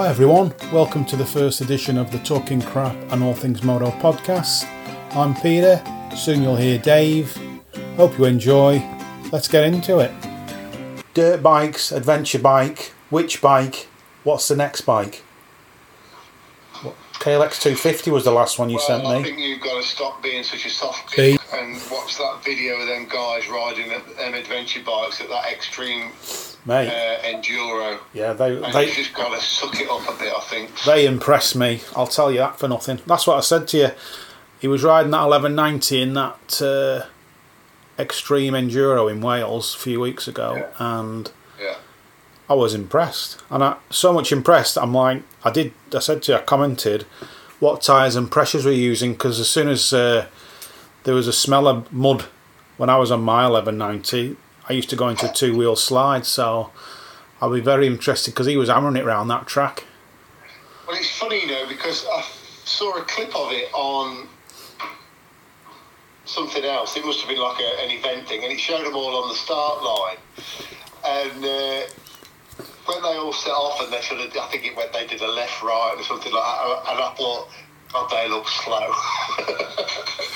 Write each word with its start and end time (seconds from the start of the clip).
Hi 0.00 0.08
everyone, 0.08 0.54
welcome 0.72 1.04
to 1.04 1.14
the 1.16 1.26
first 1.26 1.60
edition 1.60 1.98
of 1.98 2.10
the 2.10 2.18
Talking 2.20 2.62
Crap 2.62 2.96
and 3.12 3.22
All 3.22 3.34
Things 3.34 3.62
Moto 3.62 3.90
podcast. 3.90 4.64
I'm 5.14 5.34
Peter, 5.34 5.84
soon 6.16 6.42
you'll 6.42 6.56
hear 6.56 6.78
Dave. 6.78 7.36
Hope 7.96 8.18
you 8.18 8.24
enjoy. 8.24 8.78
Let's 9.30 9.46
get 9.46 9.64
into 9.64 9.98
it. 9.98 10.10
Dirt 11.12 11.42
bikes, 11.42 11.92
adventure 11.92 12.38
bike, 12.38 12.94
which 13.10 13.42
bike? 13.42 13.88
What's 14.24 14.48
the 14.48 14.56
next 14.56 14.80
bike? 14.86 15.16
What- 16.80 16.96
KLX 17.18 17.60
250 17.60 18.10
was 18.10 18.24
the 18.24 18.32
last 18.32 18.58
one 18.58 18.70
you 18.70 18.76
Well, 18.76 18.86
sent 18.86 19.04
me. 19.04 19.16
I 19.16 19.22
think 19.22 19.38
you've 19.38 19.60
got 19.60 19.82
to 19.82 19.86
stop 19.86 20.22
being 20.22 20.42
such 20.44 20.64
a 20.64 20.70
soft 20.70 21.10
See? 21.10 21.36
and 21.52 21.78
watch 21.92 22.16
that 22.16 22.40
video 22.42 22.80
of 22.80 22.86
them 22.88 23.06
guys 23.06 23.50
riding 23.50 23.90
them 23.90 24.32
adventure 24.32 24.80
bikes 24.82 25.20
at 25.20 25.28
that 25.28 25.52
extreme 25.52 26.12
Mate, 26.66 26.88
uh, 26.88 27.22
enduro. 27.22 27.98
yeah, 28.12 28.32
they, 28.34 28.56
And 28.56 28.72
they, 28.74 28.90
just 28.90 29.14
got 29.14 29.34
to 29.34 29.40
suck 29.40 29.80
it 29.80 29.88
up 29.88 30.02
a 30.08 30.18
bit, 30.18 30.32
I 30.36 30.40
think. 30.40 30.70
They 30.84 31.06
impressed 31.06 31.56
me. 31.56 31.80
I'll 31.96 32.06
tell 32.06 32.30
you 32.30 32.38
that 32.38 32.58
for 32.58 32.68
nothing. 32.68 33.00
That's 33.06 33.26
what 33.26 33.38
I 33.38 33.40
said 33.40 33.66
to 33.68 33.76
you. 33.78 33.88
He 34.60 34.68
was 34.68 34.82
riding 34.82 35.10
that 35.12 35.24
1190 35.26 36.02
in 36.02 36.14
that 36.14 36.60
uh, 36.60 37.06
extreme 37.98 38.52
enduro 38.52 39.10
in 39.10 39.22
Wales 39.22 39.74
a 39.74 39.78
few 39.78 40.00
weeks 40.00 40.28
ago, 40.28 40.68
and 40.78 41.32
Yeah. 41.58 41.76
I 42.48 42.54
was 42.54 42.74
impressed. 42.74 43.42
And 43.48 43.64
I 43.64 43.76
so 43.88 44.12
much 44.12 44.32
impressed. 44.32 44.76
I'm 44.76 44.92
like, 44.92 45.22
I 45.44 45.50
did. 45.50 45.72
I 45.94 46.00
said 46.00 46.22
to 46.24 46.32
you, 46.32 46.38
I 46.38 46.42
commented, 46.42 47.06
what 47.58 47.82
tyres 47.82 48.16
and 48.16 48.30
pressures 48.30 48.64
we're 48.64 48.72
using 48.72 49.12
because 49.12 49.38
as 49.38 49.48
soon 49.48 49.68
as 49.68 49.92
uh, 49.92 50.26
there 51.04 51.14
was 51.14 51.28
a 51.28 51.32
smell 51.32 51.68
of 51.68 51.92
mud 51.92 52.24
when 52.76 52.90
I 52.90 52.96
was 52.96 53.10
on 53.10 53.22
my 53.22 53.46
1190, 53.48 54.36
I 54.70 54.72
used 54.72 54.88
to 54.90 54.96
go 54.96 55.08
into 55.08 55.28
a 55.28 55.32
two 55.32 55.56
wheel 55.56 55.74
slide. 55.74 56.24
So 56.24 56.70
I'll 57.40 57.52
be 57.52 57.60
very 57.60 57.88
interested 57.88 58.30
because 58.30 58.46
he 58.46 58.56
was 58.56 58.68
hammering 58.68 58.94
it 58.94 59.02
around 59.02 59.26
that 59.26 59.48
track. 59.48 59.82
Well, 60.86 60.96
it's 60.96 61.10
funny, 61.18 61.42
you 61.42 61.48
know, 61.48 61.66
because 61.66 62.06
I 62.06 62.22
saw 62.64 62.96
a 62.96 63.02
clip 63.02 63.34
of 63.34 63.50
it 63.50 63.68
on 63.74 64.28
something 66.24 66.62
else. 66.62 66.96
It 66.96 67.04
must 67.04 67.18
have 67.18 67.28
been 67.28 67.40
like 67.40 67.58
a, 67.58 67.82
an 67.82 67.90
event 67.90 68.28
thing, 68.28 68.44
and 68.44 68.52
it 68.52 68.60
showed 68.60 68.86
them 68.86 68.94
all 68.94 69.20
on 69.20 69.28
the 69.28 69.34
start 69.34 69.82
line. 69.82 70.18
And 71.04 71.44
uh, 71.44 72.62
when 72.86 73.02
they 73.02 73.18
all 73.18 73.32
set 73.32 73.50
off, 73.50 73.82
and 73.82 73.92
they 73.92 74.00
sort 74.02 74.20
of, 74.20 74.36
I 74.36 74.46
think 74.52 74.66
it 74.66 74.76
went, 74.76 74.92
they 74.92 75.04
did 75.04 75.20
a 75.20 75.26
left, 75.26 75.64
right, 75.64 75.94
or 75.96 76.02
something 76.04 76.32
like 76.32 76.44
that. 76.44 76.92
And 76.92 77.00
I 77.00 77.12
thought, 77.16 77.48
God, 77.92 78.08
they 78.08 78.28
look 78.28 78.46
slow. 78.46 78.92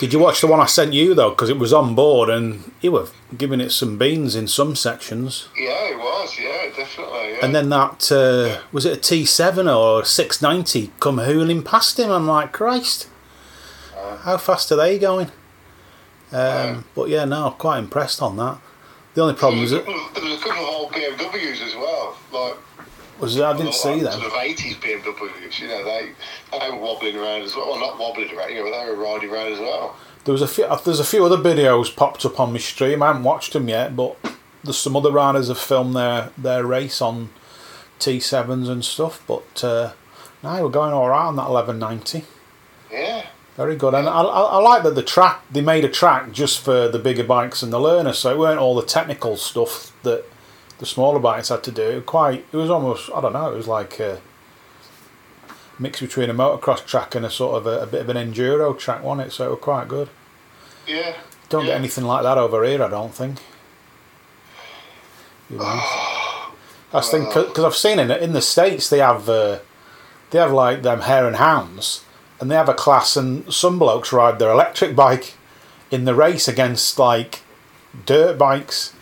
Did 0.00 0.14
you 0.14 0.18
watch 0.18 0.40
the 0.40 0.46
one 0.46 0.60
I 0.60 0.64
sent 0.64 0.94
you 0.94 1.14
though? 1.14 1.28
Because 1.30 1.50
it 1.50 1.58
was 1.58 1.74
on 1.74 1.94
board 1.94 2.30
and 2.30 2.72
you 2.80 2.92
were 2.92 3.08
giving 3.36 3.60
it 3.60 3.70
some 3.70 3.98
beans 3.98 4.34
in 4.34 4.48
some 4.48 4.74
sections. 4.74 5.48
yeah, 5.58 5.90
it 5.90 5.98
was. 5.98 6.38
Yeah, 6.40 6.70
definitely. 6.74 7.32
Yeah. 7.32 7.38
And 7.42 7.54
then 7.54 7.68
that 7.68 8.10
uh, 8.10 8.62
was 8.72 8.86
it 8.86 8.96
a 8.96 9.00
T7 9.00 9.76
or 9.76 10.02
690 10.02 10.92
come 11.00 11.18
hooling 11.18 11.62
past 11.62 11.98
him. 11.98 12.10
I'm 12.10 12.26
like, 12.26 12.50
Christ, 12.50 13.08
how 14.22 14.38
fast 14.38 14.72
are 14.72 14.76
they 14.76 14.98
going? 14.98 15.30
Um, 16.32 16.86
but 16.94 17.10
yeah, 17.10 17.26
no, 17.26 17.50
quite 17.50 17.78
impressed 17.78 18.22
on 18.22 18.38
that. 18.38 18.58
The 19.14 19.20
only 19.22 19.34
problem 19.34 19.64
is 19.64 19.72
there 19.72 19.80
it 19.80 19.82
a 19.82 19.86
couple 19.86 20.06
of, 20.06 20.14
there 20.14 20.24
was 20.24 20.40
a 20.40 20.44
couple 20.44 20.62
of 20.62 20.74
old 20.74 20.92
BMWs 20.92 21.60
as 21.66 21.74
well, 21.74 22.16
like 22.32 22.56
was 23.20 23.40
I 23.40 23.52
didn't 23.52 23.66
like 23.66 23.74
see 23.74 24.00
them. 24.00 24.12
Sort 24.12 24.26
of 24.26 24.38
eighties 24.40 24.76
BMWs, 24.76 25.60
you 25.60 25.68
know, 25.68 25.84
they 25.84 26.12
they 26.52 26.70
were 26.70 26.76
wobbling 26.78 27.16
around 27.16 27.42
as 27.42 27.54
well. 27.54 27.70
Well, 27.70 27.80
not 27.80 27.98
wobbling 27.98 28.36
around, 28.36 28.50
you 28.50 28.64
know, 28.64 28.70
they 28.70 28.90
were 28.90 28.96
riding 28.96 29.30
around 29.30 29.52
as 29.52 29.58
well. 29.58 29.96
There 30.24 30.32
was 30.32 30.42
a 30.42 30.48
few. 30.48 30.66
There's 30.84 31.00
a 31.00 31.04
few 31.04 31.24
other 31.24 31.36
videos 31.38 31.94
popped 31.94 32.24
up 32.24 32.38
on 32.38 32.52
my 32.52 32.58
stream. 32.58 33.02
I 33.02 33.08
haven't 33.08 33.22
watched 33.24 33.52
them 33.52 33.68
yet, 33.68 33.96
but 33.96 34.16
there's 34.62 34.78
some 34.78 34.96
other 34.96 35.10
riders 35.10 35.48
have 35.48 35.58
filmed 35.58 35.96
their 35.96 36.30
their 36.36 36.64
race 36.66 37.00
on 37.00 37.30
T7s 37.98 38.68
and 38.68 38.84
stuff. 38.84 39.22
But 39.26 39.64
uh, 39.64 39.92
no, 40.42 40.64
we're 40.64 40.70
going 40.70 40.92
all 40.92 41.08
right 41.08 41.26
on 41.26 41.36
that 41.36 41.48
1190. 41.50 42.24
Yeah, 42.92 43.26
Very 43.56 43.76
good, 43.76 43.94
and 43.94 44.08
I, 44.08 44.20
I, 44.20 44.40
I 44.40 44.56
like 44.58 44.82
that 44.82 44.96
the 44.96 45.02
track 45.02 45.44
they 45.48 45.60
made 45.60 45.84
a 45.84 45.88
track 45.88 46.32
just 46.32 46.58
for 46.60 46.88
the 46.88 46.98
bigger 46.98 47.22
bikes 47.22 47.62
and 47.62 47.72
the 47.72 47.78
learners, 47.78 48.18
so 48.18 48.32
it 48.32 48.38
weren't 48.38 48.58
all 48.58 48.74
the 48.74 48.84
technical 48.84 49.36
stuff 49.36 49.92
that 50.02 50.24
the 50.80 50.86
smaller 50.86 51.20
bikes 51.20 51.50
had 51.50 51.62
to 51.62 51.70
do. 51.70 51.82
It 51.82 52.06
quite, 52.06 52.44
it 52.50 52.56
was 52.56 52.70
almost 52.70 53.10
I 53.14 53.20
don't 53.20 53.34
know, 53.34 53.52
it 53.52 53.56
was 53.56 53.68
like 53.68 54.00
a 54.00 54.20
mix 55.78 56.00
between 56.00 56.28
a 56.28 56.34
motocross 56.34 56.84
track 56.84 57.14
and 57.14 57.24
a 57.24 57.30
sort 57.30 57.56
of 57.56 57.66
a, 57.66 57.82
a 57.82 57.86
bit 57.86 58.00
of 58.00 58.08
an 58.08 58.16
enduro 58.16 58.76
track, 58.76 59.02
wasn't 59.02 59.28
it? 59.28 59.30
So 59.30 59.46
it 59.46 59.50
was 59.50 59.60
quite 59.60 59.86
good. 59.86 60.08
yeah. 60.86 61.14
Don't 61.48 61.64
yeah. 61.64 61.72
get 61.72 61.78
anything 61.78 62.04
like 62.04 62.22
that 62.22 62.38
over 62.38 62.64
here, 62.64 62.82
I 62.82 62.88
don't 62.88 63.12
think. 63.12 63.38
You 65.50 65.58
won't. 65.58 65.82
That's 66.92 67.10
the 67.10 67.18
because 67.18 67.64
I've 67.64 67.74
seen 67.74 67.98
it 67.98 68.22
in 68.22 68.32
the 68.32 68.40
states. 68.40 68.88
They 68.88 68.98
have 68.98 69.28
uh, 69.28 69.58
they 70.30 70.38
have 70.38 70.52
like 70.52 70.82
them 70.82 71.00
hare 71.00 71.26
and 71.26 71.36
hounds, 71.36 72.04
and 72.40 72.50
they 72.50 72.54
have 72.54 72.68
a 72.68 72.74
class, 72.74 73.16
and 73.16 73.52
some 73.52 73.78
blokes 73.78 74.12
ride 74.12 74.38
their 74.38 74.50
electric 74.50 74.94
bike 74.94 75.34
in 75.90 76.04
the 76.04 76.14
race 76.14 76.46
against 76.48 76.98
like 76.98 77.42
dirt 78.06 78.38
bikes. 78.38 78.94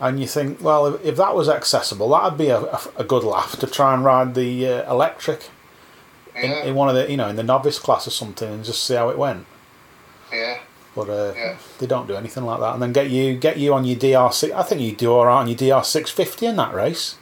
And 0.00 0.18
you 0.18 0.26
think, 0.26 0.62
well, 0.62 0.86
if, 0.86 1.04
if 1.04 1.16
that 1.16 1.34
was 1.36 1.48
accessible, 1.48 2.08
that'd 2.08 2.38
be 2.38 2.48
a, 2.48 2.58
a, 2.60 2.80
a 2.98 3.04
good 3.04 3.22
laugh 3.22 3.58
to 3.60 3.66
try 3.66 3.92
and 3.94 4.02
ride 4.04 4.34
the 4.34 4.66
uh, 4.66 4.90
electric 4.92 5.50
in, 6.34 6.50
Yeah, 6.50 6.64
in 6.64 6.74
one 6.74 6.88
of 6.88 6.94
the, 6.94 7.10
you 7.10 7.16
know, 7.18 7.28
in 7.28 7.36
the 7.36 7.42
novice 7.42 7.78
class 7.78 8.06
or 8.06 8.10
something, 8.10 8.48
and 8.50 8.64
just 8.64 8.82
see 8.84 8.94
how 8.94 9.10
it 9.10 9.18
went. 9.18 9.44
yeah. 10.32 10.58
But 10.96 11.08
uh, 11.08 11.32
Yeah. 11.36 11.56
they 11.78 11.86
don't 11.86 12.08
do 12.08 12.14
anything 12.16 12.44
like 12.44 12.58
that. 12.60 12.72
And 12.74 12.82
then 12.82 12.92
get 12.92 13.10
you 13.10 13.36
get 13.36 13.58
you 13.58 13.72
on 13.74 13.84
your 13.84 13.96
DR6. 13.96 14.50
I 14.52 14.62
think 14.64 14.80
you 14.80 14.92
do 14.96 15.12
all 15.12 15.24
right 15.26 15.38
on 15.40 15.46
your 15.48 15.56
DR650 15.56 16.48
in 16.48 16.56
that 16.56 16.74
race. 16.74 17.16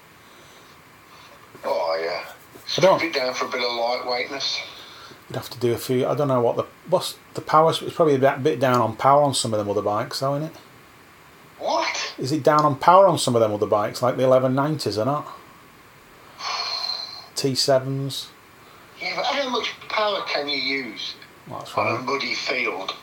Oh 1.64 1.98
yeah. 2.02 2.24
I 2.76 2.80
don't- 2.80 2.98
Strip 2.98 3.14
it 3.14 3.18
down 3.18 3.34
for 3.34 3.44
a 3.46 3.48
bit 3.48 3.60
of 3.60 3.66
lightweightness. 3.70 4.60
You'd 5.28 5.36
have 5.36 5.50
to 5.50 5.58
do 5.58 5.72
a 5.74 5.76
few. 5.78 6.06
I 6.06 6.14
don't 6.14 6.28
know 6.28 6.40
what 6.40 6.56
the 6.56 6.64
what's 6.88 7.16
the 7.34 7.40
power. 7.42 7.70
It's 7.70 7.92
probably 7.92 8.14
a 8.14 8.18
bit, 8.18 8.42
bit 8.42 8.60
down 8.60 8.80
on 8.80 8.96
power 8.96 9.22
on 9.22 9.34
some 9.34 9.52
of 9.52 9.58
them 9.58 9.68
other 9.68 9.82
bikes, 9.82 10.20
though, 10.20 10.36
isn't 10.36 10.48
it? 10.50 10.56
Is 12.18 12.32
it 12.32 12.42
down 12.42 12.64
on 12.64 12.76
power 12.76 13.06
on 13.06 13.18
some 13.18 13.36
of 13.36 13.40
them 13.40 13.52
other 13.52 13.66
bikes, 13.66 14.02
like 14.02 14.16
the 14.16 14.24
1190s 14.24 15.00
or 15.00 15.04
not? 15.04 15.26
T7s. 17.36 18.26
Yeah, 19.00 19.14
but 19.14 19.26
how 19.26 19.48
much 19.50 19.74
power 19.88 20.22
can 20.26 20.48
you 20.48 20.58
use 20.58 21.14
That's 21.48 21.72
on 21.74 21.94
a 21.94 21.98
muddy 22.00 22.34
field? 22.34 22.96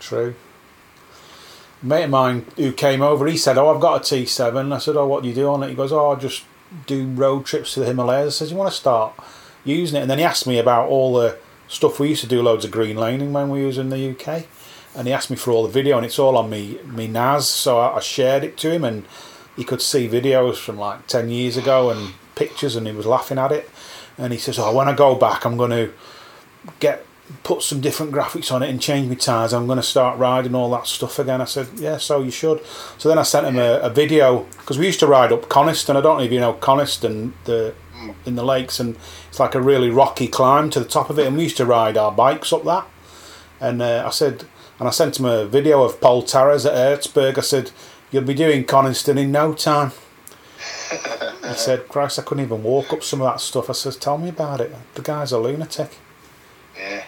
True. 0.00 0.34
A 1.82 1.86
mate 1.86 2.04
of 2.04 2.10
mine 2.10 2.46
who 2.56 2.72
came 2.72 3.00
over, 3.00 3.26
he 3.26 3.36
said, 3.36 3.56
"Oh, 3.56 3.72
I've 3.72 3.80
got 3.80 4.00
a 4.12 4.14
T7." 4.14 4.74
I 4.74 4.78
said, 4.78 4.96
"Oh, 4.96 5.06
what 5.06 5.22
do 5.22 5.28
you 5.28 5.34
do 5.34 5.48
on 5.48 5.62
it?" 5.62 5.68
He 5.68 5.74
goes, 5.74 5.92
"Oh, 5.92 6.10
I 6.10 6.16
just 6.16 6.42
do 6.86 7.06
road 7.06 7.46
trips 7.46 7.74
to 7.74 7.80
the 7.80 7.86
Himalayas." 7.86 8.42
I 8.42 8.44
said, 8.44 8.50
"You 8.50 8.56
want 8.56 8.72
to 8.72 8.76
start 8.76 9.12
using 9.64 9.98
it?" 9.98 10.02
And 10.02 10.10
then 10.10 10.18
he 10.18 10.24
asked 10.24 10.46
me 10.46 10.58
about 10.58 10.88
all 10.88 11.14
the 11.14 11.38
stuff 11.68 12.00
we 12.00 12.08
used 12.08 12.22
to 12.22 12.26
do, 12.26 12.42
loads 12.42 12.64
of 12.64 12.72
green 12.72 12.96
laning 12.96 13.32
when 13.32 13.48
we 13.48 13.64
was 13.64 13.78
in 13.78 13.90
the 13.90 13.98
UK, 14.10 14.48
and 14.94 15.06
he 15.06 15.12
asked 15.12 15.30
me 15.30 15.36
for 15.36 15.50
all 15.50 15.62
the 15.62 15.72
video, 15.72 15.96
and 15.96 16.06
it's 16.06 16.18
all 16.18 16.36
on 16.36 16.50
me 16.50 16.78
me 16.84 17.06
NAS. 17.06 17.48
So 17.48 17.78
I, 17.78 17.96
I 17.96 18.00
shared 18.00 18.44
it 18.44 18.56
to 18.58 18.70
him, 18.70 18.84
and 18.84 19.04
he 19.56 19.64
could 19.64 19.82
see 19.82 20.08
videos 20.08 20.56
from 20.56 20.78
like 20.78 21.06
ten 21.06 21.30
years 21.30 21.56
ago 21.56 21.90
and 21.90 22.14
pictures, 22.34 22.76
and 22.76 22.86
he 22.86 22.92
was 22.92 23.06
laughing 23.06 23.38
at 23.38 23.52
it. 23.52 23.68
And 24.18 24.32
he 24.32 24.38
says, 24.38 24.58
"Oh, 24.58 24.74
when 24.74 24.88
I 24.88 24.94
go 24.94 25.14
back, 25.14 25.44
I'm 25.44 25.56
going 25.56 25.70
to 25.70 25.92
get." 26.78 27.06
Put 27.44 27.62
some 27.62 27.80
different 27.80 28.10
graphics 28.10 28.50
on 28.50 28.60
it 28.64 28.70
and 28.70 28.82
change 28.82 29.08
my 29.08 29.14
tyres. 29.14 29.52
I'm 29.52 29.68
going 29.68 29.76
to 29.76 29.84
start 29.84 30.18
riding 30.18 30.52
all 30.52 30.68
that 30.72 30.88
stuff 30.88 31.20
again. 31.20 31.40
I 31.40 31.44
said, 31.44 31.68
yeah, 31.76 31.96
so 31.96 32.20
you 32.20 32.32
should. 32.32 32.60
So 32.98 33.08
then 33.08 33.18
I 33.18 33.22
sent 33.22 33.46
him 33.46 33.56
a, 33.56 33.78
a 33.78 33.88
video 33.88 34.46
because 34.58 34.80
we 34.80 34.86
used 34.86 34.98
to 34.98 35.06
ride 35.06 35.32
up 35.32 35.48
Coniston. 35.48 35.96
I 35.96 36.00
don't 36.00 36.18
know 36.18 36.24
if 36.24 36.32
you 36.32 36.40
know 36.40 36.54
Coniston, 36.54 37.34
the 37.44 37.72
in 38.26 38.34
the 38.34 38.42
lakes, 38.42 38.80
and 38.80 38.96
it's 39.28 39.38
like 39.38 39.54
a 39.54 39.62
really 39.62 39.90
rocky 39.90 40.26
climb 40.26 40.70
to 40.70 40.80
the 40.80 40.88
top 40.88 41.08
of 41.08 41.20
it. 41.20 41.26
And 41.28 41.36
we 41.36 41.44
used 41.44 41.56
to 41.58 41.66
ride 41.66 41.96
our 41.96 42.10
bikes 42.10 42.52
up 42.52 42.64
that. 42.64 42.88
And 43.60 43.80
uh, 43.80 44.02
I 44.04 44.10
said, 44.10 44.46
and 44.80 44.88
I 44.88 44.90
sent 44.92 45.20
him 45.20 45.26
a 45.26 45.44
video 45.44 45.82
of 45.84 46.00
Pol 46.00 46.22
Tarrés 46.22 46.64
at 46.64 46.72
Erzberg. 46.72 47.36
I 47.36 47.42
said, 47.42 47.70
you'll 48.10 48.24
be 48.24 48.32
doing 48.32 48.64
Coniston 48.64 49.18
in 49.18 49.30
no 49.30 49.52
time. 49.52 49.92
he 50.90 50.96
said, 51.54 51.86
Christ, 51.86 52.18
I 52.18 52.22
couldn't 52.22 52.44
even 52.44 52.62
walk 52.62 52.90
up 52.90 53.04
some 53.04 53.20
of 53.20 53.30
that 53.30 53.42
stuff. 53.42 53.68
I 53.68 53.74
says, 53.74 53.98
tell 53.98 54.16
me 54.16 54.30
about 54.30 54.62
it. 54.62 54.74
The 54.94 55.02
guy's 55.02 55.32
a 55.32 55.38
lunatic. 55.38 55.98
Yeah. 56.78 57.04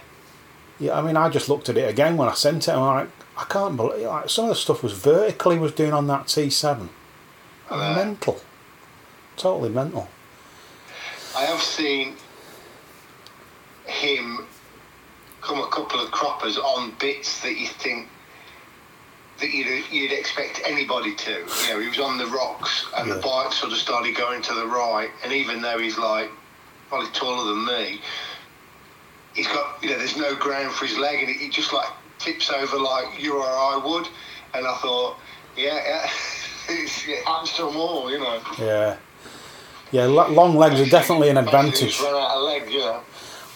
Yeah, 0.78 0.98
I 0.98 1.00
mean, 1.00 1.16
I 1.16 1.30
just 1.30 1.48
looked 1.48 1.70
at 1.70 1.78
it 1.78 1.88
again 1.88 2.18
when 2.18 2.28
I 2.28 2.34
sent 2.34 2.68
it. 2.68 2.72
I'm 2.72 2.80
like, 2.80 3.08
I 3.38 3.44
can't 3.44 3.76
believe 3.76 4.06
like 4.06 4.28
some 4.28 4.44
of 4.44 4.48
the 4.50 4.54
stuff 4.54 4.82
was 4.82 4.92
vertical 4.92 5.52
he 5.52 5.58
was 5.58 5.72
doing 5.72 5.94
on 5.94 6.06
that 6.08 6.26
T7. 6.26 6.88
know. 7.70 7.94
mental, 7.94 8.40
totally 9.36 9.70
mental. 9.70 10.08
I 11.34 11.42
have 11.44 11.62
seen 11.62 12.16
him 13.86 14.46
come 15.42 15.58
a 15.60 15.68
couple 15.68 16.00
of 16.00 16.10
croppers 16.10 16.56
on 16.56 16.92
bits 16.98 17.40
that 17.42 17.56
you 17.56 17.66
think 17.66 18.08
that 19.40 19.50
you'd, 19.50 19.84
you'd 19.90 20.12
expect 20.12 20.62
anybody 20.64 21.14
to. 21.14 21.30
You 21.30 21.68
know, 21.74 21.80
he 21.80 21.88
was 21.88 21.98
on 21.98 22.16
the 22.16 22.26
rocks 22.26 22.86
and 22.96 23.08
Yeah. 23.08 23.14
the 23.14 23.20
bike 23.20 23.52
sort 23.52 23.72
of 23.72 23.78
started 23.78 24.14
going 24.14 24.40
to 24.42 24.54
the 24.54 24.66
right, 24.66 25.10
and 25.24 25.32
even 25.32 25.60
though 25.60 25.78
he's 25.78 25.98
like 25.98 26.30
probably 26.88 27.10
taller 27.10 27.44
than 27.52 27.66
me, 27.66 28.00
he's 29.34 29.48
got 29.48 29.82
you 29.82 29.90
know 29.90 29.98
there's 29.98 30.16
no 30.16 30.34
ground 30.36 30.72
for 30.74 30.86
his 30.86 30.96
leg, 30.96 31.22
and 31.22 31.28
he 31.34 31.48
just 31.48 31.72
like 31.72 31.88
tips 32.18 32.50
over 32.50 32.78
like 32.78 33.20
you 33.20 33.36
or 33.36 33.42
I 33.46 33.80
would, 33.84 34.08
and 34.54 34.66
I 34.66 34.76
thought, 34.78 35.16
yeah, 35.56 35.74
yeah. 35.84 36.10
It's, 36.68 37.08
it 37.08 37.24
happens 37.24 37.52
to 37.54 37.64
them 37.64 37.76
all, 37.76 38.08
you 38.08 38.20
know. 38.20 38.40
Yeah. 38.56 38.96
Yeah, 39.90 40.04
long 40.04 40.54
legs 40.54 40.78
are 40.80 40.86
definitely 40.86 41.28
an 41.28 41.36
advantage. 41.36 42.00
Run 42.00 42.14
out 42.14 42.36
of 42.36 42.42
leg, 42.44 42.70
know. 42.78 43.00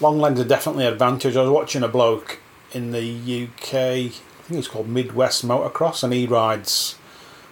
Long 0.01 0.19
legs 0.21 0.41
are 0.41 0.45
definitely 0.45 0.87
an 0.87 0.93
advantage. 0.93 1.37
I 1.37 1.43
was 1.43 1.51
watching 1.51 1.83
a 1.83 1.89
bloke 1.89 2.39
in 2.73 2.93
the 2.93 3.45
UK, 3.45 3.75
I 3.75 4.09
think 4.43 4.59
it's 4.59 4.69
called 4.69 4.89
Midwest 4.89 5.47
Motocross, 5.47 6.03
and 6.05 6.13
he 6.13 6.27
rides 6.27 6.97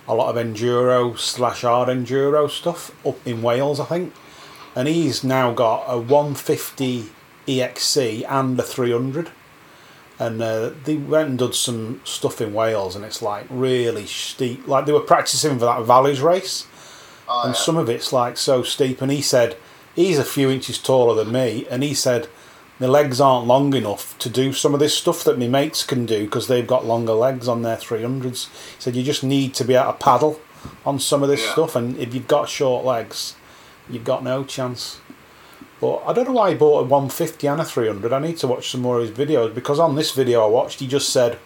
a 0.07 0.15
lot 0.15 0.37
of 0.37 0.45
enduro 0.47 1.19
slash 1.19 1.63
hard 1.63 1.89
enduro 1.89 2.51
stuff 2.51 2.95
up 3.07 3.17
in 3.27 3.41
Wales, 3.43 3.81
I 3.81 3.87
think. 3.87 4.13
And 4.77 4.89
he's 4.89 5.25
now 5.25 5.53
got 5.55 5.85
a 5.89 5.97
150 5.99 7.07
EXC 7.47 8.27
and 8.29 8.59
a 8.59 8.63
300. 8.63 9.31
And 10.19 10.43
uh, 10.43 10.71
they 10.85 10.97
went 10.97 11.31
and 11.31 11.39
did 11.39 11.55
some 11.55 12.01
stuff 12.05 12.41
in 12.41 12.53
Wales, 12.53 12.95
and 12.95 13.05
it's 13.05 13.23
like 13.23 13.47
really 13.49 14.07
steep. 14.07 14.69
Like 14.69 14.85
they 14.87 14.93
were 14.93 15.01
practicing 15.01 15.59
for 15.59 15.65
that 15.65 15.83
Valleys 15.85 16.21
race 16.21 16.67
Oh, 17.27 17.45
and 17.47 17.55
yeah. 17.55 17.59
some 17.59 17.79
of 17.79 17.89
it's 17.89 18.13
like 18.13 18.37
so 18.37 18.63
steep. 18.63 19.01
And 19.01 19.11
he 19.11 19.23
said 19.23 19.57
he's 19.95 20.19
a 20.19 20.25
few 20.25 20.51
inches 20.51 20.79
taller 20.79 21.15
than 21.15 21.33
me, 21.33 21.67
and 21.71 21.83
he 21.83 21.95
said 21.95 22.29
my 22.81 22.87
legs 22.87 23.21
aren't 23.21 23.47
long 23.47 23.73
enough 23.75 24.19
to 24.19 24.29
do 24.29 24.53
some 24.53 24.75
of 24.75 24.81
this 24.81 24.97
stuff 24.97 25.23
that 25.25 25.39
my 25.39 25.47
mates 25.47 25.85
can 25.85 26.07
do 26.07 26.25
because 26.25 26.49
they've 26.49 26.67
got 26.67 26.85
longer 26.85 27.13
legs 27.13 27.47
on 27.47 27.63
their 27.63 27.77
300s. 27.77 28.49
He 28.49 28.81
said 28.81 28.97
you 28.97 29.03
just 29.03 29.23
need 29.23 29.55
to 29.55 29.65
be 29.65 29.75
able 29.75 29.93
to 29.93 29.99
paddle 29.99 30.41
on 30.85 30.99
some 30.99 31.23
of 31.23 31.29
this 31.29 31.45
Yeah. 31.45 31.53
stuff, 31.53 31.77
and 31.77 31.97
if 31.99 32.15
you've 32.15 32.29
got 32.29 32.49
short 32.49 32.85
legs, 32.85 33.35
you've 33.89 34.05
got 34.05 34.25
no 34.25 34.45
chance. 34.45 34.99
But 35.81 36.03
I 36.07 36.13
don't 36.13 36.27
know 36.27 36.33
why 36.33 36.51
he 36.51 36.57
bought 36.57 36.81
a 36.81 36.85
150 36.85 37.47
and 37.47 37.61
a 37.61 37.65
300. 37.65 38.13
I 38.13 38.19
need 38.19 38.39
to 38.39 38.47
watch 38.47 38.71
some 38.71 38.81
more 38.81 39.01
of 39.01 39.09
his 39.09 39.17
videos 39.17 39.55
because 39.55 39.79
on 39.79 39.95
this 39.95 40.13
video 40.13 40.43
I 40.45 40.49
watched, 40.49 40.81
he 40.81 40.87
just 40.87 41.11
said 41.11 41.39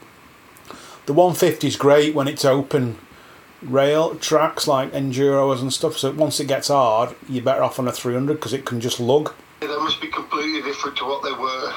the 1.07 1.13
150 1.13 1.67
is 1.67 1.77
great 1.77 2.15
when 2.15 2.29
it's 2.29 2.45
open 2.45 2.99
rail 3.63 4.15
tracks 4.17 4.67
like 4.67 4.93
enduros 4.93 5.61
and 5.61 5.73
stuff. 5.73 5.97
So 5.99 6.13
once 6.13 6.39
it 6.41 6.47
gets 6.47 6.69
hard, 6.69 7.15
you're 7.29 7.43
better 7.45 7.63
off 7.63 7.79
on 7.79 7.89
a 7.89 7.93
300 7.93 8.35
because 8.35 8.53
it 8.53 8.65
can 8.65 8.81
just 8.81 9.01
lug. 9.01 9.33
They 9.61 9.67
must 9.67 10.01
be 10.01 10.09
completely 10.09 10.63
different 10.63 10.97
to 10.99 11.05
what 11.05 11.23
they 11.25 11.33
were 11.33 11.73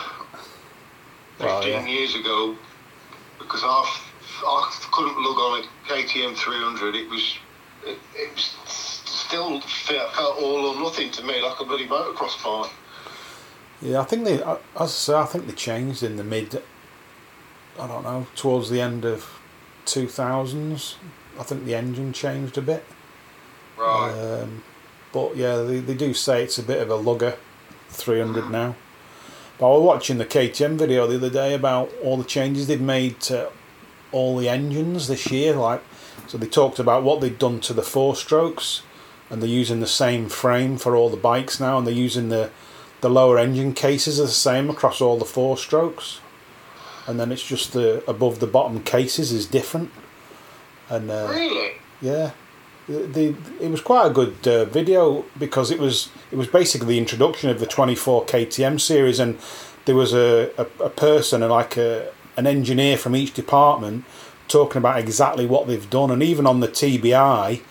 15 1.39 1.47
Well, 1.47 1.67
yeah. 1.67 1.85
years 1.85 2.15
ago 2.15 2.55
because 3.39 3.61
I, 3.63 3.99
I 4.45 4.87
couldn't 4.91 5.15
lug 5.15 5.37
on 5.37 5.63
a 5.63 5.91
KTM 5.91 6.35
300. 6.37 6.95
It 6.95 7.09
was 7.09 7.37
it, 7.85 7.97
it 8.15 8.31
was 8.35 8.55
still 9.05 9.59
felt, 9.61 10.13
felt 10.13 10.37
all 10.41 10.67
or 10.67 10.79
nothing 10.81 11.09
to 11.11 11.23
me, 11.23 11.41
like 11.41 11.59
a 11.59 11.65
bloody 11.65 11.87
motocross 11.87 12.43
bike. 12.43 12.71
Yeah, 13.81 14.01
I 14.01 14.03
think 14.03 14.25
they, 14.25 14.43
uh, 14.43 14.57
as 14.75 14.81
I 14.81 14.85
say, 14.87 15.13
I 15.15 15.25
think 15.25 15.47
they 15.47 15.53
changed 15.53 16.03
in 16.03 16.17
the 16.17 16.23
mid. 16.23 16.61
I 17.79 17.87
don't 17.87 18.03
know, 18.03 18.27
towards 18.35 18.69
the 18.69 18.79
end 18.79 19.05
of 19.05 19.39
2000s. 19.85 20.95
I 21.39 21.43
think 21.43 21.65
the 21.65 21.75
engine 21.75 22.13
changed 22.13 22.57
a 22.57 22.61
bit. 22.61 22.83
Right. 23.77 24.11
Um, 24.11 24.63
but 25.11 25.35
yeah, 25.35 25.57
they, 25.57 25.79
they 25.79 25.95
do 25.95 26.13
say 26.13 26.43
it's 26.43 26.57
a 26.57 26.63
bit 26.63 26.81
of 26.81 26.89
a 26.89 26.95
lugger, 26.95 27.37
300 27.89 28.49
now. 28.49 28.75
But 29.57 29.67
I 29.67 29.77
was 29.77 29.83
watching 29.83 30.17
the 30.17 30.25
KTM 30.25 30.77
video 30.77 31.05
the 31.07 31.15
other 31.15 31.29
day 31.29 31.53
about 31.53 31.91
all 32.03 32.17
the 32.17 32.23
changes 32.23 32.67
they've 32.67 32.81
made 32.81 33.19
to 33.21 33.51
all 34.11 34.37
the 34.37 34.49
engines 34.49 35.07
this 35.07 35.29
year. 35.31 35.55
Like, 35.55 35.83
so 36.27 36.37
they 36.37 36.47
talked 36.47 36.79
about 36.79 37.03
what 37.03 37.21
they'd 37.21 37.37
done 37.37 37.59
to 37.61 37.73
the 37.73 37.81
four 37.81 38.15
strokes, 38.15 38.81
and 39.29 39.41
they're 39.41 39.49
using 39.49 39.79
the 39.79 39.87
same 39.87 40.29
frame 40.29 40.77
for 40.77 40.95
all 40.95 41.09
the 41.09 41.17
bikes 41.17 41.59
now, 41.59 41.77
and 41.77 41.85
they're 41.85 41.93
using 41.93 42.29
the 42.29 42.49
the 43.01 43.09
lower 43.09 43.39
engine 43.39 43.73
cases 43.73 44.19
are 44.19 44.25
the 44.25 44.29
same 44.29 44.69
across 44.69 45.01
all 45.01 45.17
the 45.17 45.25
four 45.25 45.57
strokes, 45.57 46.19
and 47.07 47.19
then 47.19 47.31
it's 47.31 47.45
just 47.45 47.73
the 47.73 48.03
above 48.07 48.39
the 48.39 48.47
bottom 48.47 48.81
cases 48.83 49.31
is 49.31 49.47
different. 49.47 49.91
And 50.91 51.09
uh, 51.09 51.27
really? 51.31 51.71
yeah, 52.01 52.31
the, 52.87 52.99
the 53.07 53.35
it 53.61 53.71
was 53.71 53.79
quite 53.79 54.07
a 54.07 54.09
good 54.09 54.45
uh, 54.45 54.65
video 54.65 55.23
because 55.39 55.71
it 55.71 55.79
was 55.79 56.09
it 56.31 56.35
was 56.35 56.47
basically 56.47 56.87
the 56.87 56.97
introduction 56.97 57.49
of 57.49 57.61
the 57.61 57.65
24 57.65 58.25
KTM 58.25 58.79
series, 58.79 59.17
and 59.17 59.39
there 59.85 59.95
was 59.95 60.13
a, 60.13 60.51
a, 60.57 60.83
a 60.83 60.89
person 60.89 61.41
and 61.41 61.51
like 61.51 61.77
a 61.77 62.11
an 62.35 62.45
engineer 62.45 62.97
from 62.97 63.15
each 63.15 63.33
department 63.33 64.03
talking 64.49 64.79
about 64.79 64.99
exactly 64.99 65.45
what 65.45 65.65
they've 65.67 65.89
done, 65.89 66.11
and 66.11 66.21
even 66.21 66.45
on 66.45 66.59
the 66.59 66.67
TBI, 66.67 67.61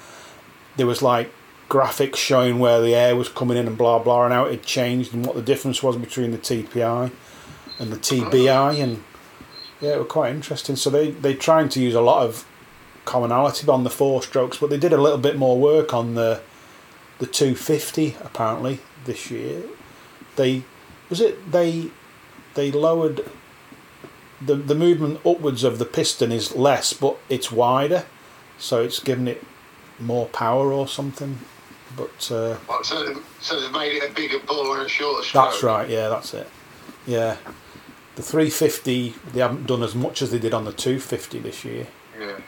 there 0.76 0.86
was 0.86 1.02
like 1.02 1.30
graphics 1.68 2.16
showing 2.16 2.58
where 2.58 2.80
the 2.80 2.94
air 2.94 3.14
was 3.14 3.28
coming 3.28 3.58
in 3.58 3.66
and 3.66 3.76
blah 3.76 3.98
blah, 3.98 4.24
and 4.24 4.32
how 4.32 4.46
it 4.46 4.52
had 4.52 4.62
changed 4.62 5.12
and 5.12 5.26
what 5.26 5.36
the 5.36 5.42
difference 5.42 5.82
was 5.82 5.98
between 5.98 6.30
the 6.30 6.38
TPI 6.38 7.10
and 7.78 7.92
the 7.92 7.98
TBI, 7.98 8.82
and 8.82 9.04
yeah, 9.82 9.90
it 9.90 9.98
was 9.98 10.08
quite 10.08 10.34
interesting. 10.34 10.74
So 10.76 10.88
they 10.88 11.10
they 11.10 11.34
trying 11.34 11.68
to 11.70 11.80
use 11.82 11.94
a 11.94 12.00
lot 12.00 12.26
of 12.26 12.46
commonality 13.04 13.66
on 13.68 13.84
the 13.84 13.90
four 13.90 14.22
strokes, 14.22 14.58
but 14.58 14.70
they 14.70 14.78
did 14.78 14.92
a 14.92 15.00
little 15.00 15.18
bit 15.18 15.36
more 15.36 15.58
work 15.58 15.92
on 15.94 16.14
the 16.14 16.40
the 17.18 17.26
250 17.26 18.16
apparently 18.22 18.78
this 19.04 19.30
year. 19.30 19.62
They 20.36 20.62
was 21.08 21.20
it 21.20 21.52
they 21.52 21.90
they 22.54 22.70
lowered 22.70 23.28
the 24.40 24.54
the 24.54 24.74
movement 24.74 25.20
upwards 25.26 25.64
of 25.64 25.78
the 25.78 25.84
piston 25.84 26.32
is 26.32 26.54
less, 26.56 26.92
but 26.92 27.16
it's 27.28 27.52
wider, 27.52 28.04
so 28.58 28.82
it's 28.82 29.00
giving 29.00 29.28
it 29.28 29.44
more 29.98 30.26
power 30.26 30.72
or 30.72 30.88
something. 30.88 31.40
But 31.96 32.30
uh, 32.30 32.54
What, 32.66 32.86
so, 32.86 33.04
they- 33.04 33.20
so 33.40 33.60
they've 33.60 33.72
made 33.72 33.96
it 33.96 34.10
a 34.10 34.14
bigger 34.14 34.38
bore 34.46 34.76
and 34.78 34.86
a 34.86 34.88
shorter 34.88 35.24
stroke? 35.24 35.50
that's 35.50 35.62
right, 35.62 35.88
yeah, 35.90 36.08
that's 36.08 36.32
it. 36.32 36.48
Yeah, 37.06 37.36
the 38.16 38.22
350 38.22 39.14
they 39.32 39.40
haven't 39.40 39.66
done 39.66 39.82
as 39.82 39.94
much 39.94 40.22
as 40.22 40.30
they 40.30 40.38
did 40.38 40.54
on 40.54 40.64
the 40.64 40.72
250 40.72 41.40
this 41.40 41.64
year. 41.64 41.88
Yeah. 42.18 42.38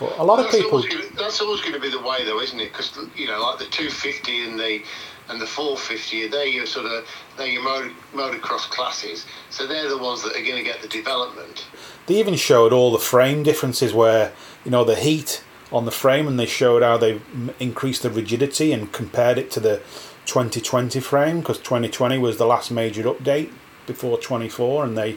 But 0.00 0.18
a 0.18 0.24
lot 0.24 0.44
of 0.44 0.50
people, 0.50 0.78
always 0.78 1.10
that's 1.10 1.40
always 1.42 1.60
going 1.60 1.74
to 1.74 1.78
be 1.78 1.90
the 1.90 2.00
way, 2.00 2.24
though, 2.24 2.40
isn't 2.40 2.58
it? 2.58 2.72
Because 2.72 2.98
you 3.14 3.26
know, 3.26 3.40
like 3.40 3.58
the 3.58 3.66
250 3.66 4.44
and 4.48 4.58
the 4.58 4.82
and 5.28 5.40
the 5.40 5.46
450, 5.46 6.28
they're 6.28 6.46
your 6.46 6.66
sort 6.66 6.86
of 6.86 7.06
they're 7.36 7.46
your 7.46 7.62
motor, 7.62 7.90
motocross 8.14 8.68
classes. 8.70 9.26
So 9.50 9.66
they're 9.66 9.88
the 9.88 9.98
ones 9.98 10.22
that 10.22 10.32
are 10.34 10.42
going 10.42 10.56
to 10.56 10.64
get 10.64 10.80
the 10.80 10.88
development. 10.88 11.66
They 12.06 12.16
even 12.16 12.34
showed 12.34 12.72
all 12.72 12.90
the 12.90 12.98
frame 12.98 13.42
differences 13.42 13.92
where, 13.92 14.32
you 14.64 14.70
know, 14.70 14.84
the 14.84 14.96
heat 14.96 15.44
on 15.70 15.84
the 15.84 15.92
frame 15.92 16.26
and 16.26 16.40
they 16.40 16.46
showed 16.46 16.82
how 16.82 16.96
they 16.96 17.20
increased 17.60 18.02
the 18.02 18.10
rigidity 18.10 18.72
and 18.72 18.92
compared 18.92 19.38
it 19.38 19.50
to 19.52 19.60
the 19.60 19.80
2020 20.26 20.98
frame 20.98 21.40
because 21.40 21.58
2020 21.58 22.18
was 22.18 22.38
the 22.38 22.46
last 22.46 22.70
major 22.70 23.04
update 23.04 23.52
before 23.86 24.18
24 24.18 24.84
and 24.84 24.98
they 24.98 25.16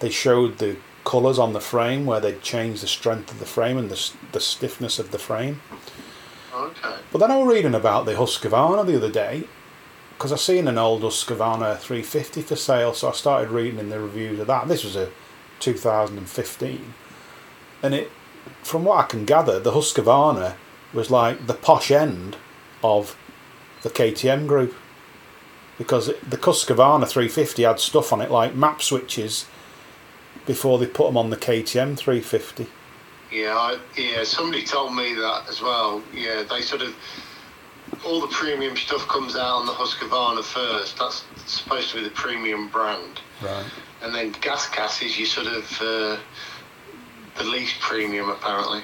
they 0.00 0.10
showed 0.10 0.58
the 0.58 0.76
colours 1.06 1.38
on 1.38 1.54
the 1.54 1.60
frame 1.60 2.04
where 2.04 2.20
they'd 2.20 2.42
change 2.42 2.82
the 2.82 2.86
strength 2.86 3.30
of 3.30 3.38
the 3.38 3.46
frame 3.46 3.78
and 3.78 3.88
the, 3.88 4.12
the 4.32 4.40
stiffness 4.40 4.98
of 4.98 5.12
the 5.12 5.18
frame. 5.18 5.62
Okay. 6.52 6.96
But 7.12 7.18
then 7.18 7.30
I 7.30 7.38
was 7.38 7.54
reading 7.54 7.74
about 7.74 8.04
the 8.04 8.14
Husqvarna 8.14 8.84
the 8.84 8.96
other 8.96 9.10
day 9.10 9.44
because 10.16 10.32
I 10.32 10.36
seen 10.36 10.66
an 10.66 10.78
old 10.78 11.02
Husqvarna 11.02 11.78
350 11.78 12.42
for 12.42 12.56
sale, 12.56 12.92
so 12.92 13.08
I 13.08 13.12
started 13.12 13.50
reading 13.50 13.78
in 13.78 13.88
the 13.88 14.00
reviews 14.00 14.40
of 14.40 14.48
that. 14.48 14.66
This 14.66 14.82
was 14.82 14.96
a 14.96 15.10
2015, 15.60 16.94
and 17.82 17.94
it, 17.94 18.10
from 18.62 18.84
what 18.84 19.04
I 19.04 19.06
can 19.06 19.24
gather, 19.24 19.60
the 19.60 19.72
Husqvarna 19.72 20.56
was 20.92 21.10
like 21.10 21.46
the 21.46 21.54
posh 21.54 21.90
end 21.90 22.36
of 22.82 23.16
the 23.82 23.90
KTM 23.90 24.46
group 24.46 24.74
because 25.78 26.08
it, 26.08 26.30
the 26.30 26.38
Husqvarna 26.38 27.06
350 27.06 27.62
had 27.62 27.78
stuff 27.78 28.12
on 28.12 28.20
it 28.20 28.30
like 28.30 28.54
map 28.54 28.82
switches 28.82 29.46
before 30.46 30.78
they 30.78 30.86
put 30.86 31.06
them 31.06 31.16
on 31.16 31.30
the 31.30 31.36
KTM 31.36 31.96
350. 31.96 32.66
Yeah, 33.32 33.54
I, 33.56 33.78
yeah. 33.96 34.22
Somebody 34.24 34.64
told 34.64 34.94
me 34.94 35.14
that 35.14 35.44
as 35.48 35.60
well. 35.60 36.02
Yeah, 36.14 36.44
they 36.48 36.60
sort 36.60 36.82
of 36.82 36.94
all 38.04 38.20
the 38.20 38.28
premium 38.28 38.76
stuff 38.76 39.06
comes 39.08 39.36
out 39.36 39.56
on 39.60 39.66
the 39.66 39.72
Husqvarna 39.72 40.42
first. 40.44 40.98
That's 40.98 41.24
supposed 41.46 41.90
to 41.90 41.96
be 41.96 42.04
the 42.04 42.10
premium 42.10 42.68
brand, 42.68 43.20
Right. 43.42 43.64
and 44.02 44.14
then 44.14 44.32
Gas 44.40 44.68
Gas 44.70 45.02
is 45.02 45.18
your 45.18 45.26
sort 45.26 45.48
of 45.48 45.64
uh, 45.82 46.16
the 47.38 47.44
least 47.44 47.80
premium 47.80 48.28
apparently. 48.28 48.82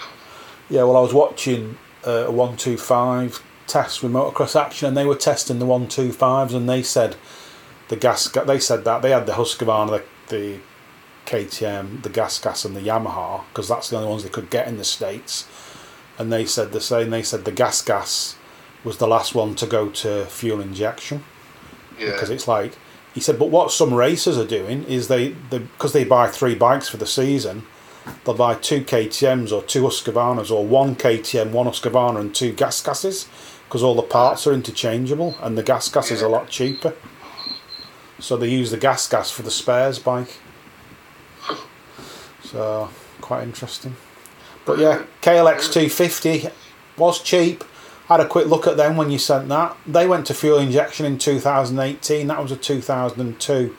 Yeah, 0.69 0.85
well, 0.85 0.97
I 0.97 1.01
was 1.01 1.15
watching 1.15 1.79
uh, 2.07 2.25
a 2.27 2.31
one 2.31 2.57
two 2.57 2.77
five 2.77 3.43
test 3.69 4.03
with 4.03 4.11
Motocross 4.13 4.61
Action, 4.61 4.89
and 4.89 4.97
they 4.97 5.07
were 5.07 5.15
testing 5.15 5.61
the 5.61 5.67
one 5.67 5.87
two 5.87 6.13
fives, 6.13 6.53
and 6.53 6.69
they 6.69 6.83
said 6.83 7.15
the 7.89 7.97
gas. 7.97 8.29
They 8.29 8.59
said 8.59 8.85
that 8.85 9.03
they 9.03 9.11
had 9.11 9.27
the 9.27 9.33
Husqvarna, 9.35 10.03
the, 10.29 10.37
the 10.37 10.61
KTM, 11.33 12.03
the 12.03 12.11
Gas 12.11 12.39
Gas, 12.39 12.65
and 12.67 12.77
the 12.77 12.81
Yamaha 12.81 13.43
because 13.49 13.69
that's 13.69 13.89
the 13.89 13.97
only 13.97 14.09
ones 14.09 14.23
they 14.23 14.29
could 14.29 14.51
get 14.51 14.69
in 14.69 14.77
the 14.77 14.85
states. 14.85 15.47
And 16.19 16.31
they 16.33 16.45
said 16.45 16.73
the 16.73 16.81
same. 16.81 17.09
They 17.11 17.23
said 17.23 17.45
the 17.47 17.53
Gas 17.53 17.81
Gas 17.83 18.37
was 18.85 18.99
the 18.99 19.09
last 19.09 19.35
one 19.35 19.55
to 19.57 19.67
go 19.67 19.89
to 19.89 20.27
fuel 20.27 20.61
injection 20.61 21.25
Yeah. 21.99 22.13
because 22.13 22.29
it's 22.31 22.47
like 22.47 22.73
he 23.15 23.21
said. 23.21 23.39
But 23.39 23.49
what 23.51 23.73
some 23.73 23.95
racers 23.95 24.37
are 24.37 24.47
doing 24.47 24.85
is 24.85 25.09
they 25.09 25.31
because 25.51 25.93
they 25.95 26.05
buy 26.05 26.29
three 26.29 26.55
bikes 26.55 26.89
for 26.91 26.99
the 26.99 27.07
season, 27.07 27.65
they'll 28.25 28.35
buy 28.35 28.55
two 28.55 28.83
KTM's 28.83 29.53
or 29.53 29.63
two 29.63 29.83
Husqvarnas 29.85 30.51
or 30.51 30.67
one 30.67 30.97
KTM, 30.97 31.51
one 31.53 31.67
Husqvarna, 31.67 32.21
and 32.21 32.35
two 32.35 32.53
gas 32.53 32.83
gases 32.83 33.27
because 33.69 33.83
all 33.83 33.95
the 33.95 34.03
parts 34.03 34.47
are 34.47 34.53
interchangeable 34.53 35.35
and 35.41 35.57
the 35.57 35.63
gas 35.63 35.89
gas 35.89 36.11
is 36.11 36.21
a 36.21 36.29
lot 36.29 36.49
cheaper. 36.51 36.93
So 38.19 38.37
they 38.37 38.49
use 38.51 38.71
the 38.71 38.77
gas 38.77 39.09
gas 39.09 39.31
for 39.31 39.43
the 39.43 39.51
spares 39.51 39.99
bike. 39.99 40.37
So 42.53 42.89
quite 43.21 43.43
interesting. 43.43 43.97
But 44.65 44.79
yeah, 44.79 45.05
KLX 45.23 45.73
250 45.73 46.49
was 46.97 47.21
cheap. 47.23 47.65
had 48.07 48.21
a 48.21 48.29
quick 48.29 48.47
look 48.47 48.67
at 48.67 48.77
them 48.77 48.97
when 48.97 49.11
you 49.11 49.19
sent 49.19 49.49
that. 49.49 49.77
They 49.87 50.07
went 50.07 50.27
to 50.27 50.35
fuel 50.35 50.59
injection 50.59 51.07
in 51.07 51.19
2018. 51.19 52.27
That 52.29 52.41
was 52.43 52.53
a 52.53 52.57
2002. 52.57 53.77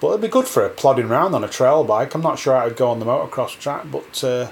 But 0.00 0.08
it'd 0.08 0.20
be 0.20 0.28
good 0.28 0.46
for 0.46 0.64
a 0.64 0.68
plodding 0.68 1.06
around 1.06 1.34
on 1.34 1.42
a 1.44 1.48
trail 1.48 1.84
bike. 1.84 2.14
I'm 2.14 2.20
not 2.22 2.38
sure 2.38 2.54
how 2.56 2.66
it'd 2.66 2.76
go 2.76 2.90
on 2.90 2.98
the 2.98 3.06
motocross 3.06 3.58
track, 3.58 3.86
but 3.90 4.22
uh, 4.24 4.50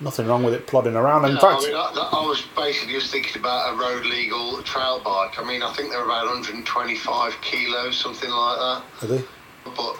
nothing 0.00 0.26
wrong 0.26 0.42
with 0.42 0.54
it 0.54 0.66
plodding 0.66 0.96
around. 0.96 1.24
In 1.24 1.34
No, 1.34 1.40
fact, 1.40 1.62
I, 1.62 1.66
mean, 1.68 1.76
I, 1.76 2.08
I 2.12 2.26
was 2.26 2.42
basically 2.56 2.92
just 2.94 3.10
thinking 3.12 3.40
about 3.40 3.74
a 3.74 3.76
road 3.78 4.04
legal 4.04 4.60
trail 4.64 5.00
bike. 5.04 5.38
I 5.38 5.44
mean, 5.44 5.62
I 5.62 5.72
think 5.72 5.90
they're 5.90 6.04
about 6.04 6.26
125 6.26 7.40
kilos, 7.42 7.96
something 7.96 8.28
like 8.30 8.58
that. 8.58 8.82
are 9.02 9.06
they? 9.06 9.24
But 9.64 9.96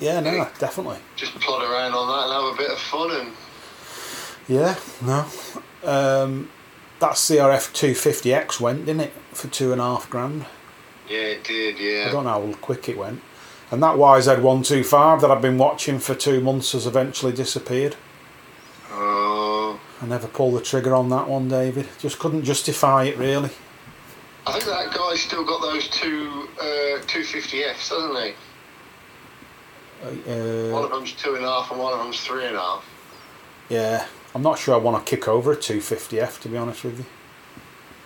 Yeah, 0.00 0.20
no, 0.20 0.48
definitely. 0.58 0.98
just 1.16 1.34
plod 1.40 1.62
around 1.62 1.92
on 1.94 2.08
that 2.08 2.24
and 2.24 2.44
have 2.44 2.54
a 2.54 2.56
bit 2.56 2.70
of 2.70 2.78
fun. 2.78 3.10
And 3.12 3.32
Yeah, 4.48 4.76
no. 5.00 5.24
Um, 5.84 6.50
that 7.00 7.12
CRF 7.12 7.72
250X 7.72 8.60
went, 8.60 8.86
didn't 8.86 9.02
it, 9.02 9.12
for 9.32 9.48
two 9.48 9.72
and 9.72 9.80
a 9.80 9.84
half 9.84 10.08
grand? 10.10 10.46
yeah, 11.08 11.18
it 11.18 11.44
did. 11.44 11.78
Yeah. 11.78 12.06
I 12.08 12.12
don't 12.12 12.24
know 12.24 12.46
how 12.46 12.52
quick 12.60 12.88
it 12.88 12.96
went. 12.96 13.20
And 13.70 13.82
that 13.82 13.96
YZ125 13.96 15.20
that 15.20 15.30
I've 15.30 15.42
been 15.42 15.58
watching 15.58 15.98
for 15.98 16.14
two 16.14 16.40
months 16.40 16.72
has 16.72 16.86
eventually 16.86 17.32
disappeared. 17.32 17.96
Oh, 18.90 19.80
I 20.00 20.06
never 20.06 20.26
pulled 20.28 20.54
the 20.54 20.60
trigger 20.62 20.94
on 20.94 21.08
that 21.10 21.28
one, 21.28 21.48
David. 21.48 21.88
Just 21.98 22.18
couldn't 22.18 22.44
justify 22.44 23.04
it, 23.04 23.16
really. 23.16 23.50
I 24.46 24.52
think 24.52 24.64
that 24.64 24.92
guy's 24.94 25.20
still 25.20 25.44
got 25.44 25.62
those 25.62 25.88
two 25.88 26.48
uh, 26.60 26.98
250Fs, 27.06 27.90
doesn't 27.90 28.16
he? 28.24 28.34
One 30.02 30.20
Uh, 30.26 30.84
of 30.84 30.90
them's 30.90 31.12
two 31.12 31.34
and 31.36 31.44
a 31.44 31.48
half, 31.48 31.70
and 31.70 31.80
one 31.80 31.92
of 31.92 31.98
them's 32.00 32.20
three 32.20 32.44
and 32.46 32.56
a 32.56 32.60
half. 32.60 32.84
yeah, 33.68 34.06
I'm 34.34 34.42
not 34.42 34.58
sure 34.58 34.74
I 34.74 34.78
want 34.78 35.04
to 35.04 35.08
kick 35.10 35.28
over 35.28 35.52
a 35.52 35.56
250F, 35.56 36.40
to 36.42 36.48
be 36.48 36.56
honest 36.56 36.84
with 36.84 36.98
you. 36.98 37.04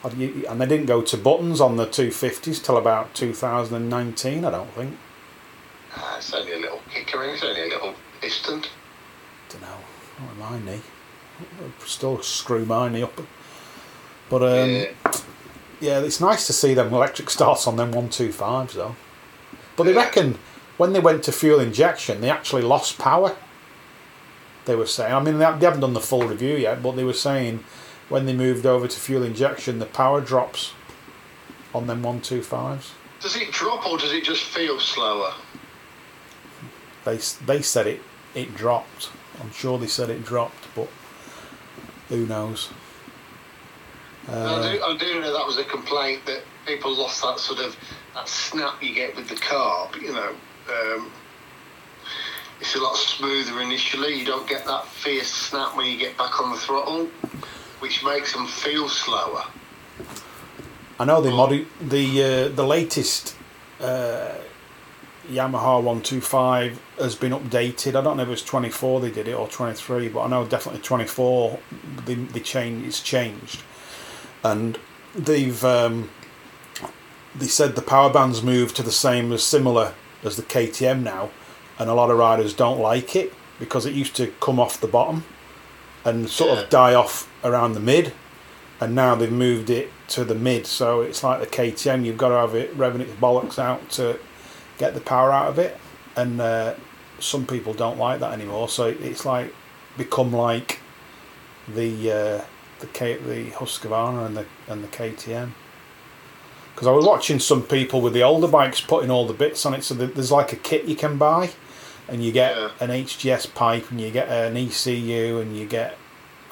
I'd- 0.05 0.45
And 0.49 0.61
they 0.61 0.67
didn't 0.67 0.87
go 0.87 1.01
to 1.03 1.17
buttons 1.17 1.61
on 1.61 1.77
the 1.77 1.87
250s 1.87 2.61
till 2.63 2.77
about 2.77 3.15
2019, 3.15 4.45
I 4.45 4.51
don't 4.51 4.71
think. 4.75 4.99
Ah, 5.97 6.17
it's 6.19 6.33
only 6.35 6.53
a 6.53 6.59
little 6.59 6.83
kicker, 6.93 7.23
and 7.23 7.33
it's 7.33 7.43
only 7.43 7.63
a 7.63 7.67
little 7.69 7.95
piston. 8.21 8.63
don't 9.49 9.63
know. 9.63 9.69
Not 10.21 10.29
with 10.31 10.39
my 10.67 10.73
knee. 10.73 10.81
I'd 11.41 11.89
Still 11.89 12.21
screw 12.23 12.65
my 12.67 12.89
knee 12.89 13.03
up. 13.03 13.21
But 14.29 14.43
um, 14.43 14.71
yeah. 14.71 14.87
yeah, 15.81 15.99
it's 16.01 16.21
nice 16.21 16.47
to 16.49 16.53
see 16.53 16.75
them 16.75 16.93
electric 16.93 17.31
starts 17.31 17.67
on 17.67 17.77
them 17.77 17.93
125s 17.93 18.73
though. 18.73 18.97
But 19.77 19.85
they 19.85 19.93
reckon 19.93 20.39
when 20.77 20.93
they 20.93 21.01
went 21.01 21.23
to 21.25 21.33
fuel 21.33 21.61
injection, 21.61 22.21
they 22.21 22.31
actually 22.31 22.63
lost 22.63 22.99
power. 22.99 23.37
They 24.65 24.75
were 24.75 24.87
saying, 24.87 25.13
I 25.13 25.21
mean, 25.23 25.39
they 25.39 25.45
haven't 25.45 25.81
done 25.81 25.95
the 25.95 26.01
full 26.01 26.27
review 26.27 26.57
yet, 26.57 26.83
but 26.83 26.93
they 26.97 27.05
were 27.05 27.13
saying 27.13 27.65
when 28.09 28.27
they 28.27 28.33
moved 28.35 28.67
over 28.67 28.87
to 28.89 29.01
fuel 29.01 29.23
injection, 29.23 29.79
the 29.79 29.87
power 29.87 30.21
drops 30.21 30.73
on 31.75 31.87
them 31.87 32.03
125s. 32.03 32.91
Does 33.21 33.37
it 33.37 33.51
drop 33.53 33.87
or 33.87 33.99
does 33.99 34.13
it 34.13 34.25
just 34.25 34.43
feel 34.45 34.79
slower? 34.79 35.33
They, 37.05 37.19
they 37.47 37.63
said 37.63 37.87
it, 37.87 38.03
it 38.35 38.55
dropped. 38.55 39.11
I'm 39.41 39.53
sure 39.53 39.79
they 39.79 39.87
said 39.87 40.11
it 40.11 40.25
dropped, 40.25 40.67
but 40.75 40.89
who 42.09 42.27
knows? 42.27 42.71
I, 44.29 44.33
Uh, 44.33 44.73
do, 44.73 44.83
I 44.83 44.97
do 44.97 45.21
know 45.21 45.33
that 45.33 45.47
was 45.47 45.59
a 45.59 45.65
complaint 45.65 46.27
that 46.27 46.43
people 46.67 46.95
lost 46.97 47.23
that 47.23 47.39
sort 47.39 47.61
of 47.61 47.77
that 48.15 48.29
snap 48.29 48.83
you 48.83 48.93
get 48.95 49.15
with 49.15 49.29
the 49.29 49.37
carb. 49.37 50.01
You 50.01 50.13
know, 50.13 50.35
um, 50.69 51.11
it's 52.61 52.75
a 52.75 52.81
lot 52.81 52.97
smoother 52.97 53.61
initially. 53.61 54.15
You 54.15 54.25
don't 54.25 54.49
get 54.49 54.65
that 54.67 54.87
fierce 54.87 55.33
snap 55.33 55.77
when 55.77 55.87
you 55.87 55.99
get 55.99 56.17
back 56.17 56.41
on 56.41 56.51
the 56.51 56.57
throttle, 56.57 57.07
which 57.81 58.03
makes 58.05 58.33
them 58.33 58.47
feel 58.47 58.89
slower. 58.89 59.45
I 60.99 61.05
know 61.05 61.21
the 61.21 61.31
modi- 61.31 61.69
the 61.81 62.23
uh, 62.23 62.49
the 62.49 62.67
latest 62.67 63.37
uh, 63.81 64.33
Yamaha 65.31 65.83
one 65.83 66.01
two 66.01 66.21
five 66.21 66.81
has 66.99 67.15
been 67.15 67.33
updated. 67.33 67.95
I 67.95 68.01
don't 68.03 68.17
know 68.17 68.23
if 68.23 68.29
it 68.29 68.31
was 68.31 68.43
twenty 68.43 68.71
four 68.71 69.01
they 69.01 69.11
did 69.11 69.29
it 69.29 69.35
or 69.35 69.49
twenty 69.49 69.75
three, 69.75 70.09
but 70.09 70.23
I 70.23 70.29
know 70.29 70.47
definitely 70.47 70.81
twenty 70.81 71.07
four. 71.07 71.59
The 72.07 72.15
the 72.15 72.41
change 72.41 72.87
it's 72.87 73.03
changed, 73.03 73.63
and 74.43 74.79
they've 75.15 75.63
um, 75.65 76.09
they 77.35 77.47
said 77.47 77.77
the 77.77 77.83
power 77.83 78.11
bands 78.11 78.43
moved 78.43 78.77
to 78.77 78.83
the 78.83 78.93
same 78.93 79.31
as 79.33 79.43
similar 79.43 79.95
as 80.25 80.37
the 80.37 80.43
KTM 80.43 81.03
now, 81.03 81.31
and 81.79 81.89
a 81.91 81.95
lot 81.95 82.11
of 82.11 82.19
riders 82.19 82.55
don't 82.55 82.79
like 82.81 83.15
it 83.17 83.33
because 83.59 83.87
it 83.87 83.95
used 83.95 84.15
to 84.17 84.29
come 84.41 84.59
off 84.61 84.81
the 84.81 84.87
bottom 84.87 85.25
and 86.05 86.29
sort 86.29 86.51
Yeah. 86.57 86.63
of 86.65 86.71
die 86.71 86.95
off 86.95 87.29
around 87.43 87.73
the 87.75 87.81
mid 87.81 88.13
and 88.81 88.95
now 88.95 89.15
they've 89.15 89.33
moved 89.33 89.71
it 89.71 89.91
to 90.09 90.25
the 90.25 90.35
mid, 90.35 90.67
so 90.67 91.01
it's 91.01 91.25
like 91.25 91.41
the 91.41 91.47
KTM. 91.47 92.05
You've 92.05 92.19
got 92.19 92.29
to 92.29 92.35
have 92.37 92.55
it 92.55 92.77
revving 92.77 93.01
its 93.01 93.13
bollocks 93.13 93.59
out 93.59 93.89
to 93.93 94.19
get 94.79 94.93
the 94.95 95.01
power 95.01 95.33
out 95.33 95.49
of 95.49 95.59
it, 95.59 95.79
and 96.15 96.41
uh, 96.41 96.75
some 97.19 97.47
people 97.47 97.73
don't 97.73 97.99
like 97.99 98.21
that 98.21 98.33
anymore. 98.35 98.69
So 98.69 98.85
it's 98.85 99.25
like 99.25 99.55
become 99.97 100.31
like 100.33 100.81
the 101.67 102.13
uh, 102.13 102.45
the 102.81 102.87
K, 102.93 103.17
the 103.17 103.51
Husqvarna 103.53 104.27
and 104.27 104.37
the 104.37 104.45
and 104.69 104.85
the 104.85 104.89
KTM. 104.89 105.53
Because 106.77 106.89
I 106.89 106.93
was 106.93 107.07
watching 107.07 107.39
some 107.41 107.63
people 107.63 108.03
with 108.03 108.13
the 108.13 108.23
older 108.23 108.47
bikes 108.47 108.83
putting 108.83 109.11
all 109.11 109.27
the 109.27 109.33
bits 109.33 109.65
on 109.65 109.73
it, 109.73 109.83
so 109.83 109.95
there's 109.95 110.31
like 110.31 110.53
a 110.53 110.57
kit 110.57 110.85
you 110.85 110.95
can 110.95 111.17
buy, 111.17 111.49
and 112.07 112.23
you 112.23 112.33
get 112.33 112.55
Yeah. 112.55 112.69
an 112.81 112.91
HGS 112.91 113.47
pipe, 113.55 113.91
and 113.91 113.99
you 113.99 114.11
get 114.11 114.29
an 114.29 114.59
ECU, 114.59 115.39
and 115.41 115.57
you 115.57 115.65
get 115.65 115.97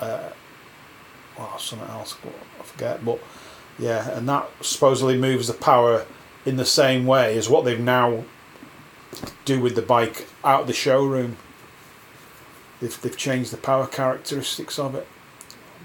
uh, 0.01 0.31
oh, 1.39 1.57
something 1.59 1.89
else, 1.91 2.17
I 2.59 2.63
forget. 2.63 3.05
But 3.05 3.19
yeah, 3.79 4.11
and 4.17 4.27
that 4.31 4.49
supposedly 4.63 5.19
moves 5.19 5.47
the 5.47 5.53
power 5.55 6.07
in 6.47 6.57
the 6.57 6.65
same 6.65 7.05
way 7.05 7.37
as 7.37 7.49
what 7.51 7.67
they've 7.67 7.79
now 7.79 8.25
do 9.45 9.61
with 9.61 9.75
the 9.75 9.83
bike 9.83 10.27
out 10.43 10.63
of 10.63 10.67
the 10.69 10.73
showroom. 10.73 11.37
They've, 12.81 12.99
they've 13.03 13.17
changed 13.17 13.53
the 13.53 13.57
power 13.59 13.87
characteristics 13.87 14.79
of 14.79 14.95
it. 14.95 15.07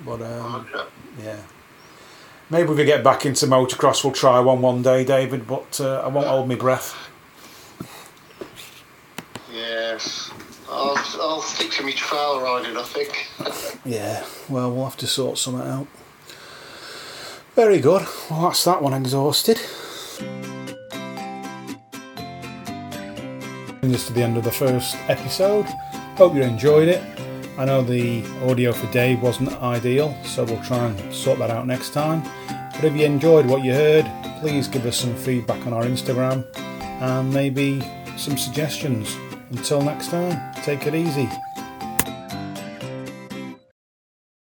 But 0.06 0.22
um, 0.22 0.66
Okay. 0.74 0.90
yeah. 1.24 1.40
Maybe 2.52 2.72
if 2.72 2.78
we 2.78 2.86
get 2.86 3.04
back 3.04 3.26
into 3.26 3.46
motocross, 3.46 4.04
we'll 4.04 4.14
try 4.14 4.40
one 4.40 4.62
one 4.62 4.82
day, 4.82 5.04
David, 5.04 5.46
but 5.46 5.80
uh, 5.80 6.02
I 6.02 6.08
won't 6.08 6.28
hold 6.28 6.48
my 6.48 6.56
breath. 6.56 6.96
Yes. 9.54 10.32
I'll, 10.68 10.98
I'll 11.22 11.42
stick 11.42 11.72
to 11.72 11.84
my 11.84 11.92
trail 11.92 12.42
riding, 12.42 12.76
I 12.78 12.84
think. 12.84 13.28
Yeah, 13.86 14.26
well, 14.50 14.72
we'll 14.72 14.84
have 14.84 14.98
to 14.98 15.08
sort 15.08 15.38
something 15.38 15.68
out. 15.68 15.88
Very 17.56 17.80
good. 17.80 18.06
Well, 18.30 18.44
that's 18.44 18.64
that 18.66 18.82
one 18.82 18.94
exhausted. 18.94 19.58
Us 23.82 24.08
to 24.08 24.14
the 24.14 24.22
end 24.22 24.38
of 24.38 24.44
the 24.44 24.52
first 24.52 24.96
episode. 25.08 25.66
Hope 26.18 26.36
you 26.36 26.44
enjoyed 26.44 26.90
it. 26.90 27.02
I 27.60 27.66
know 27.66 27.82
the 27.82 28.24
audio 28.50 28.72
for 28.72 28.90
Dave 28.94 29.22
wasn't 29.22 29.52
ideal, 29.62 30.16
so 30.24 30.46
we'll 30.46 30.64
try 30.64 30.86
and 30.86 31.14
sort 31.14 31.40
that 31.40 31.50
out 31.50 31.68
next 31.68 31.92
time. 31.92 32.24
But 32.74 32.86
if 32.86 32.96
you 32.96 33.06
enjoyed 33.06 33.46
what 33.48 33.66
you 33.66 33.74
heard, 33.74 34.10
please 34.40 34.70
give 34.70 34.86
us 34.86 34.96
some 34.96 35.14
feedback 35.14 35.68
on 35.68 35.74
our 35.74 35.84
Instagram 35.84 36.48
and 37.02 37.34
maybe 37.34 37.82
some 38.16 38.38
suggestions. 38.38 39.14
Until 39.52 39.82
next 39.82 40.08
time, 40.08 40.54
take 40.64 40.88
it 40.88 40.96
easy. 40.96 41.30